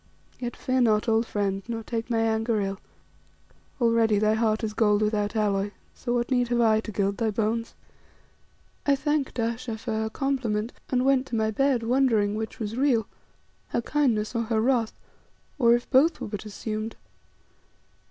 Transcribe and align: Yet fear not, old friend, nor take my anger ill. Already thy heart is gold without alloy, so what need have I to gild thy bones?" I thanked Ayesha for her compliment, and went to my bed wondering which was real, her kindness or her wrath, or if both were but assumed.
Yet 0.39 0.55
fear 0.55 0.81
not, 0.81 1.07
old 1.07 1.27
friend, 1.27 1.61
nor 1.67 1.83
take 1.83 2.09
my 2.09 2.17
anger 2.21 2.59
ill. 2.59 2.79
Already 3.79 4.17
thy 4.17 4.33
heart 4.33 4.63
is 4.63 4.73
gold 4.73 5.03
without 5.03 5.35
alloy, 5.35 5.69
so 5.93 6.15
what 6.15 6.31
need 6.31 6.47
have 6.47 6.59
I 6.59 6.79
to 6.79 6.91
gild 6.91 7.17
thy 7.17 7.29
bones?" 7.29 7.75
I 8.83 8.95
thanked 8.95 9.39
Ayesha 9.39 9.77
for 9.77 9.91
her 9.93 10.09
compliment, 10.09 10.73
and 10.89 11.05
went 11.05 11.27
to 11.27 11.35
my 11.35 11.51
bed 11.51 11.83
wondering 11.83 12.33
which 12.33 12.57
was 12.57 12.75
real, 12.75 13.05
her 13.67 13.81
kindness 13.83 14.33
or 14.33 14.41
her 14.45 14.59
wrath, 14.59 14.97
or 15.59 15.75
if 15.75 15.87
both 15.91 16.19
were 16.19 16.29
but 16.29 16.45
assumed. 16.45 16.95